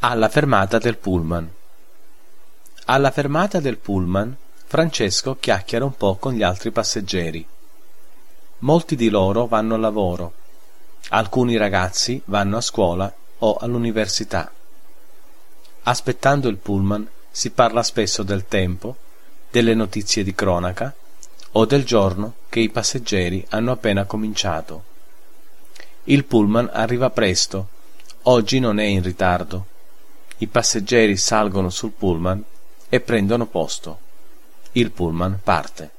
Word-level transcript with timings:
Alla 0.00 0.28
fermata 0.28 0.78
del 0.78 0.96
pullman. 0.96 1.50
Alla 2.84 3.10
fermata 3.10 3.58
del 3.58 3.78
pullman, 3.78 4.36
Francesco 4.64 5.36
chiacchiera 5.40 5.84
un 5.84 5.96
po' 5.96 6.14
con 6.14 6.34
gli 6.34 6.44
altri 6.44 6.70
passeggeri. 6.70 7.44
Molti 8.58 8.94
di 8.94 9.08
loro 9.08 9.48
vanno 9.48 9.74
a 9.74 9.78
lavoro, 9.78 10.32
alcuni 11.08 11.56
ragazzi 11.56 12.22
vanno 12.26 12.58
a 12.58 12.60
scuola 12.60 13.12
o 13.38 13.56
all'università. 13.56 14.48
Aspettando 15.82 16.46
il 16.46 16.58
pullman 16.58 17.08
si 17.28 17.50
parla 17.50 17.82
spesso 17.82 18.22
del 18.22 18.46
tempo, 18.46 18.94
delle 19.50 19.74
notizie 19.74 20.22
di 20.22 20.32
cronaca 20.32 20.94
o 21.50 21.64
del 21.64 21.84
giorno 21.84 22.34
che 22.48 22.60
i 22.60 22.70
passeggeri 22.70 23.44
hanno 23.48 23.72
appena 23.72 24.04
cominciato. 24.04 24.84
Il 26.04 26.24
pullman 26.24 26.70
arriva 26.72 27.10
presto, 27.10 27.66
oggi 28.22 28.60
non 28.60 28.78
è 28.78 28.84
in 28.84 29.02
ritardo. 29.02 29.74
I 30.40 30.46
passeggeri 30.46 31.16
salgono 31.16 31.68
sul 31.68 31.90
pullman 31.90 32.42
e 32.88 33.00
prendono 33.00 33.46
posto. 33.46 33.98
Il 34.72 34.92
pullman 34.92 35.40
parte. 35.42 35.90